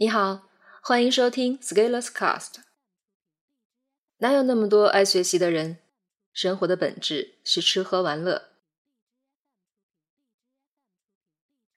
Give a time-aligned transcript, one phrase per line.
[0.00, 0.48] 你好，
[0.80, 2.60] 欢迎收听 Scalers Cast。
[4.18, 5.78] 哪有那么多爱学习的人？
[6.32, 8.50] 生活的本质是吃喝玩乐。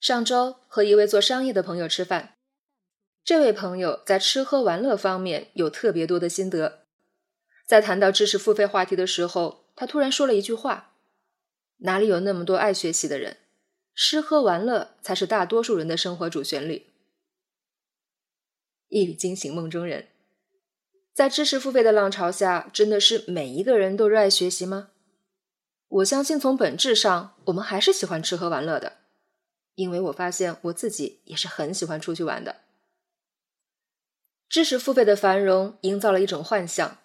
[0.00, 2.34] 上周和一位做商业的朋友吃饭，
[3.22, 6.80] 这位朋友在吃喝玩乐方面有特别多的心得。
[7.64, 10.96] 在谈到知识付费话题的时候，他突然说了一句话
[11.86, 13.36] ：“哪里有那么多爱学习的人？
[13.94, 16.86] 吃喝玩乐才是大多数人的生活主旋律。”
[18.88, 20.08] 一语惊醒梦中人，
[21.12, 24.90] 在知识付费的浪潮下，真的是每一个人都热爱学习吗？
[25.88, 28.98] 我相信，从本质上，我们还是喜欢吃喝玩乐的，
[29.74, 32.62] 因为我发现我自己也是很喜欢出去玩的。
[34.48, 36.98] 知识付费的繁荣营造了一种幻象，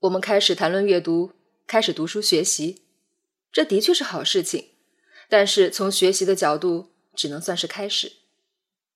[0.00, 1.32] 我们开始谈论阅读，
[1.66, 2.82] 开始读书学习，
[3.50, 4.68] 这的确是好事情，
[5.30, 8.12] 但是从学习的角度，只能算是开始，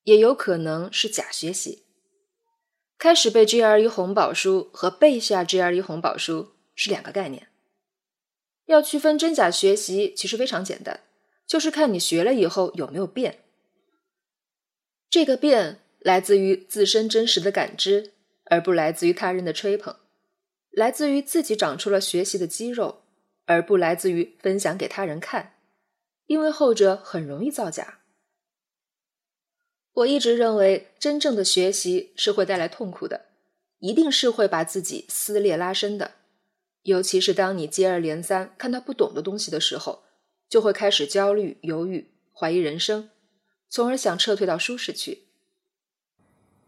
[0.05, 1.86] 也有可能是假学习。
[2.99, 7.49] 开始背 GRE 红宝书和背下 GRE 红宝书是两个概念。
[8.65, 11.01] 要区分真假学习，其实非常简单，
[11.47, 13.41] 就是看你学了以后有没有变。
[15.11, 18.13] 这个变来自于自身真实的感知，
[18.47, 19.97] 而不来自于他人的吹捧；
[20.71, 23.03] 来自于自己长出了学习的肌肉，
[23.45, 25.55] 而不来自于分享给他人看，
[26.27, 28.01] 因为后者很容易造假。
[29.97, 33.27] 我一直认为，真正的学习是会带来痛苦的，
[33.79, 36.13] 一定是会把自己撕裂拉伸的。
[36.83, 40.03] 尤其是当你接二连三看到不懂的东西的时候，
[40.51, 43.09] 就会开始焦虑、犹豫、怀疑人生，
[43.71, 45.23] 从而想撤退到舒适区。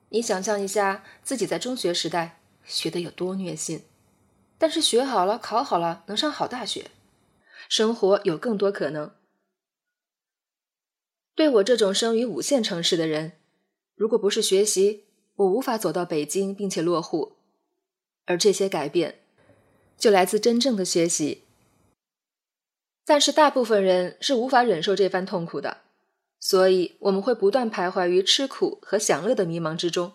[0.08, 3.84] 你想象一下，自己在中学时代学的有多虐心，
[4.56, 6.86] 但是学好了、考好了，能上好大学，
[7.68, 9.12] 生活有更多可能。
[11.38, 13.34] 对我这种生于五线城市的人，
[13.94, 15.04] 如果不是学习，
[15.36, 17.36] 我无法走到北京并且落户。
[18.24, 19.20] 而这些改变，
[19.96, 21.44] 就来自真正的学习。
[23.04, 25.82] 但是大部分人是无法忍受这番痛苦的，
[26.40, 30.14] 所以我们会不断徘徊于吃苦和享乐的迷茫之中。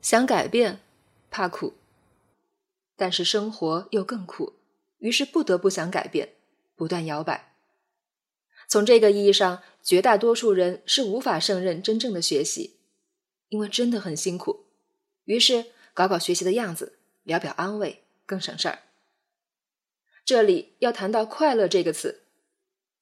[0.00, 0.80] 想改变，
[1.30, 1.74] 怕苦，
[2.96, 4.54] 但是生活又更苦，
[4.96, 6.30] 于是不得不想改变，
[6.74, 7.51] 不断摇摆。
[8.72, 12.78] 从这个意义上，绝大多数人是无法胜任真正的学习，
[13.50, 14.64] 因为真的很辛苦。
[15.26, 18.78] 于是搞搞学习的样子，聊表安慰，更省事儿。
[20.24, 22.22] 这里要谈到“快乐”这个词，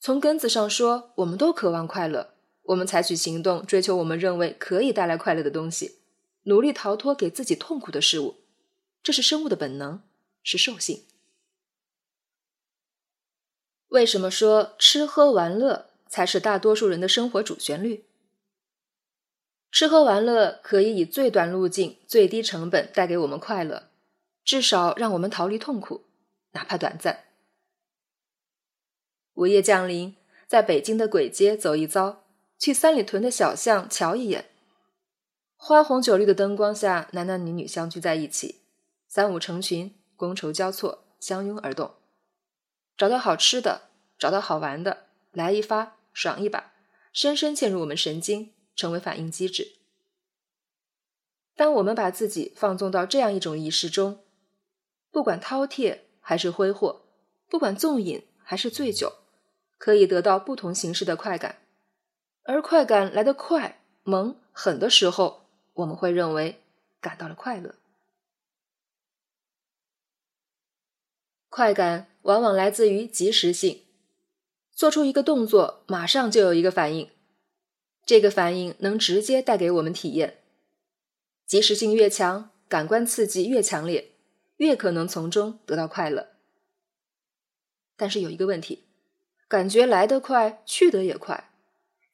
[0.01, 5.99] 从根子上说，我们都渴望快乐，我们采取行动追求我们认为可以带来快乐的东西，
[6.43, 8.39] 努力逃脱给自己痛苦的事物，
[9.05, 10.03] 这是生物的本能，
[10.43, 11.05] 是兽性。
[13.91, 18.05] 为什么说吃喝玩乐才是大多数人的生活主旋律？
[19.73, 23.89] 吃喝玩乐可以以最短路径、最低成本带给我们快乐，
[24.45, 26.05] 至少让我们逃离痛苦，
[26.53, 27.25] 哪怕短暂。
[29.35, 30.15] 午夜降临，
[30.47, 32.23] 在北京的鬼街走一遭，
[32.59, 34.51] 去三里屯的小巷瞧一眼，
[35.57, 38.61] 花红酒绿的灯光下，男男女女相聚在一起，
[39.09, 41.95] 三五成群，觥筹交错，相拥而动。
[43.01, 43.89] 找到好吃的，
[44.19, 46.75] 找到好玩的，来一发，爽一把，
[47.15, 49.77] 深深嵌入我们神经，成为反应机制。
[51.57, 54.23] 当我们把自己放纵到这样一种仪式中，
[55.11, 57.07] 不管饕餮还是挥霍，
[57.49, 59.15] 不管纵饮还是醉酒，
[59.79, 61.63] 可以得到不同形式的快感，
[62.43, 66.63] 而快感来得快、猛、狠的时候，我们会认为
[67.01, 67.77] 感到了快乐。
[71.49, 73.83] 快感往往来自于及时性，
[74.73, 77.11] 做出一个动作，马上就有一个反应，
[78.05, 80.39] 这个反应能直接带给我们体验。
[81.47, 84.13] 及时性越强，感官刺激越强烈，
[84.59, 86.29] 越可能从中得到快乐。
[87.97, 88.85] 但是有一个问题，
[89.49, 91.51] 感觉来得快，去得也快，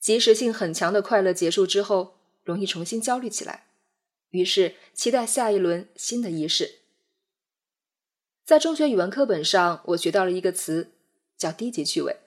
[0.00, 3.66] 及时性很强的快乐结束之后，容易重新焦虑起来，
[4.31, 6.85] 于是期待下一轮新的仪式。
[8.47, 10.93] 在中学语文课本上，我学到了一个词，
[11.37, 12.19] 叫低级趣味。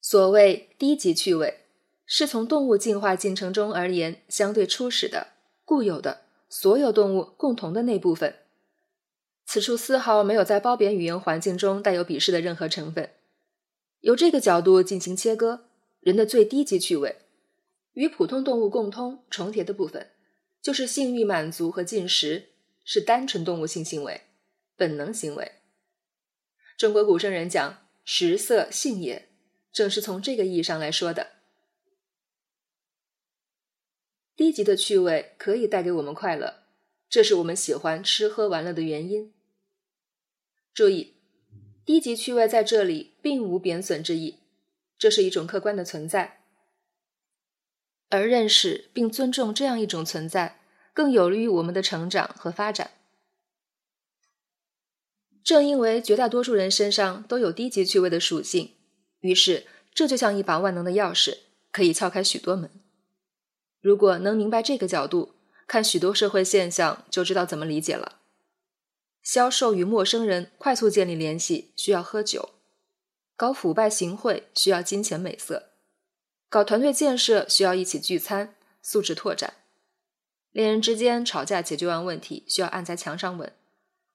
[0.00, 1.60] 所谓低级趣味，
[2.04, 5.28] 是从动物进化进程中而言相对初始的、
[5.64, 8.34] 固有的、所有动物共同的那部分。
[9.44, 13.12] 此处丝毫没有在褒贬语言环境中带有鄙视的任何成分。
[14.00, 15.66] 由这个角度进行切割，
[16.00, 17.18] 人的最低级趣味，
[17.92, 20.10] 与普通动物共通重叠的部分，
[20.60, 22.48] 就是性欲满足和进食。
[22.86, 24.22] 是单纯动物性行为，
[24.76, 25.56] 本能行为。
[26.78, 29.28] 中国古圣人讲“食色性也”，
[29.72, 31.32] 正是从这个意义上来说的。
[34.36, 36.62] 低级的趣味可以带给我们快乐，
[37.08, 39.34] 这是我们喜欢吃喝玩乐的原因。
[40.72, 41.16] 注意，
[41.84, 44.38] 低级趣味在这里并无贬损之意，
[44.96, 46.42] 这是一种客观的存在。
[48.10, 50.60] 而认识并尊重这样一种存在，
[50.96, 52.92] 更有利于我们的成长和发展。
[55.44, 58.72] 正因为绝大多数人身上都有低级趣味的属性，
[59.20, 61.40] 于是这就像一把万能的钥匙，
[61.70, 62.70] 可以撬开许多门。
[63.82, 65.34] 如果能明白这个角度，
[65.66, 68.20] 看许多社会现象就知道怎么理解了。
[69.22, 72.54] 销售与陌生人快速建立联系需要喝酒，
[73.36, 75.64] 搞腐败行贿需要金钱美色。
[76.48, 79.50] 搞团队建设需要一起聚餐，素质拓展；
[80.56, 83.50] 恋人之间吵架解决完问题需要按在墙上吻；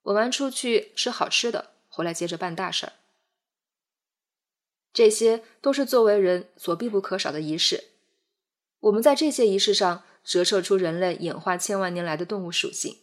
[0.02, 2.94] 吻完出去吃好吃的，回来接着办大事儿。
[4.92, 7.84] 这些都是作为人所必不可少的仪式。
[8.80, 12.98] 我们在这些仪式上折射出人类演化千万年来的动物属性，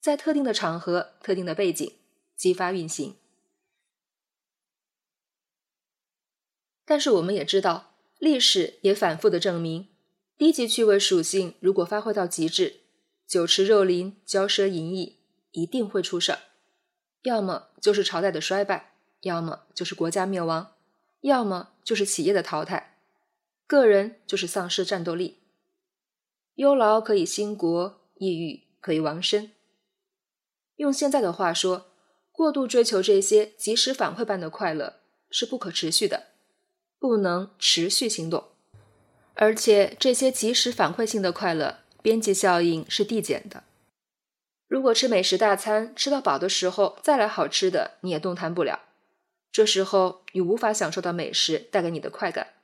[0.00, 1.94] 在特定的场合、特定的背景
[2.34, 3.14] 激发运行。
[6.84, 7.92] 但是我们也知道。
[8.18, 9.93] 历史也反复的证明，
[10.36, 12.80] 低级趣味属性如果发挥到极致，
[13.26, 15.18] 酒池肉林、骄奢淫逸，
[15.52, 16.38] 一定会出事儿。
[17.22, 20.74] 要么就是朝代的衰败，要么就是国家灭亡，
[21.20, 22.98] 要么就是企业的淘汰，
[23.66, 25.38] 个人就是丧失战斗力。
[26.56, 29.52] 忧劳可以兴国，抑郁可以亡身。
[30.76, 31.86] 用现在的话说，
[32.32, 36.26] 过度追求这些及时反馈般的快乐是不可持续的。
[36.98, 38.53] 不能持续行动，
[39.34, 43.64] 而且这些及时反馈性的快乐边际效应是递减的。
[44.66, 48.80] 如果吃美食大餐吃到饱的时候再来好吃的，你也动弹不了。
[49.52, 52.54] 这时候你无法享受到美食带给你的快感。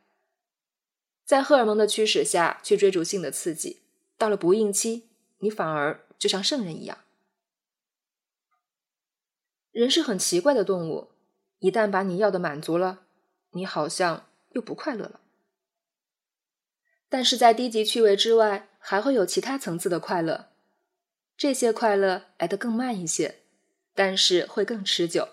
[1.25, 3.81] 在荷尔蒙的驱使下去追逐性的刺激，
[4.16, 5.05] 到了不孕期，
[5.38, 6.99] 你反而就像圣人一样。
[9.70, 11.08] 人是很奇怪的动物，
[11.61, 13.00] 一旦把你要的满足了，
[13.50, 14.26] 你好像。
[14.52, 15.20] 又不快乐了，
[17.11, 20.47] 但是在低级趣味之外，还会有其他层次的快乐。
[21.37, 23.41] 这些快乐来得更慢一些，
[23.95, 25.29] 但是会更持久。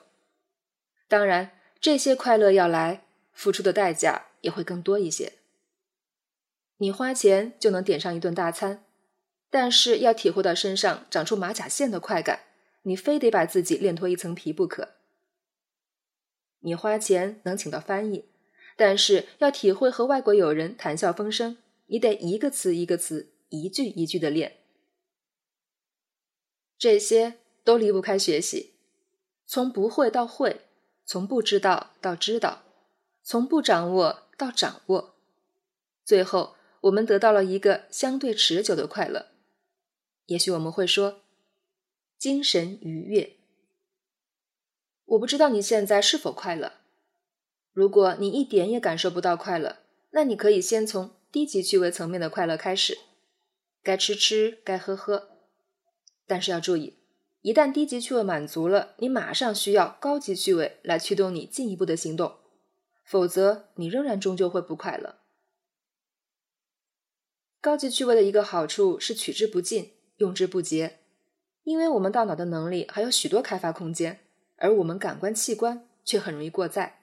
[1.07, 5.33] 当然，这些快乐要来，付出的代价也会更多一些。
[6.77, 8.83] 你花钱就能点上一顿大餐，
[9.51, 12.41] 但是要体会到身上长出马甲线的快感，
[12.81, 14.95] 你非得把自己练脱一层皮不可。
[16.61, 18.25] 你花钱能请到翻译。
[18.79, 24.57] 但是要体会和外国友人谈笑风生，你得一个词一个词、一句一句的练。
[26.77, 28.73] 这些都离不开学习，
[29.45, 30.61] 从不会到会，
[31.05, 32.63] 从不知道到知道，
[33.23, 35.15] 从不掌握到掌握，
[36.05, 39.27] 最后我们得到了一个相对持久的快乐。
[40.27, 41.21] 也许我们会说，
[42.17, 43.37] 精神愉悦。
[45.05, 46.73] 我不知道你现在是否快乐。
[47.71, 49.77] 如果你一点也感受不到快乐，
[50.11, 52.97] 那你可以先从低级趣味层面的快乐开始，
[53.83, 55.29] 该吃吃，该喝喝。
[56.25, 56.95] 但是要注意，
[57.41, 62.37] 一旦低级趣味满足了，你马上需要高级趣味来驱动你进一步的行动，
[63.05, 65.17] 否则你仍然终究会不快乐。
[67.59, 70.99] 高级趣味的一个好处是取之不尽，用之不竭，
[71.63, 74.21] 因为我们大脑的能力还有许多开发空间，
[74.55, 77.01] 而我们感官器官却很容易过载。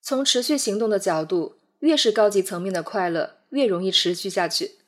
[0.00, 4.78] 从持续行动的角度，越是高级层面的快乐，越容易持续下去。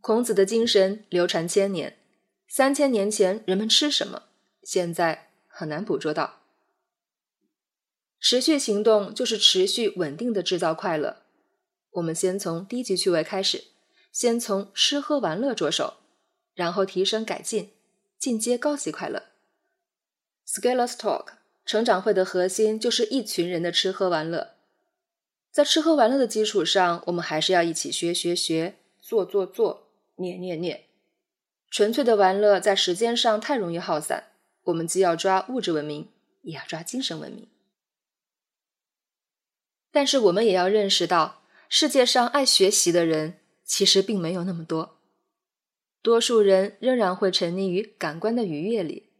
[0.00, 1.98] 孔子的精神流传千年，
[2.46, 4.24] 三千年前人们吃什么，
[4.62, 6.40] 现在很难捕捉到。
[8.20, 11.22] 持续行动就是持续稳定的制造快乐。
[11.92, 13.64] 我们先从低级趣味开始，
[14.12, 15.94] 先从吃喝玩乐着手，
[16.54, 17.70] 然后提升改进，
[18.18, 19.24] 进阶高级快乐。
[20.46, 21.28] Scalers Talk。
[21.66, 24.53] 成长会的核心就是一群人的吃喝玩乐，
[25.54, 30.86] 在吃喝玩乐的基础上，我们还是要一起学学学，做做做，念念念。
[31.70, 34.32] 纯粹的玩乐在时间上太容易耗散，
[34.64, 36.08] 我们既要抓物质文明，
[36.42, 37.46] 也要抓精神文明。
[39.92, 44.98] 但是我们也要认识到，世界上爱学习的人其实并没有那么多，
[46.02, 49.10] 多数人仍然会沉溺于感官的愉悦里。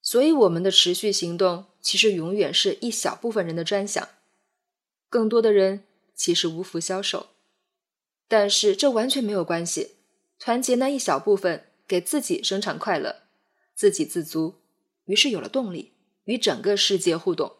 [0.00, 4.08] 所以，我们的持续行动其实永远是一小部分人的专享，
[5.08, 5.84] 更多的人
[6.14, 7.28] 其实无福消受。
[8.28, 9.96] 但是这完全没有关系，
[10.38, 13.22] 团结那一小部分，给自己生产快乐，
[13.74, 14.56] 自给自足，
[15.04, 15.92] 于是有了动力
[16.24, 17.56] 与整个世界互动。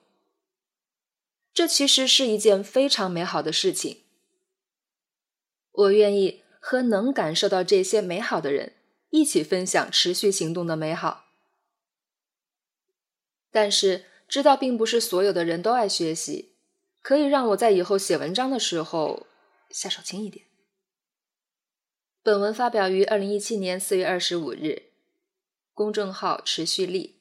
[1.54, 4.02] 这其实是一件非常美好的事情。
[5.70, 8.72] 我愿意和能感受到这些美好的人
[9.10, 11.26] 一起分享持续行动的美好。
[13.50, 16.55] 但是，知道并不是所有的人都爱学习，
[17.06, 19.28] 可以让我在以后写文章的时候
[19.70, 20.46] 下手轻一点。
[22.20, 24.90] 本文发表于二零一七年四月二十五日，
[25.72, 27.20] 公众号持续力。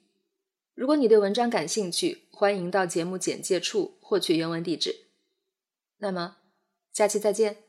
[0.73, 5.05] 如果你对文章感兴趣，欢迎到节目简介处获取原文地址。
[5.99, 6.37] 那么，
[6.91, 7.64] 下期再见。